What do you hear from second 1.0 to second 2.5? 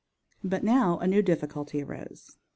new difficulty arose.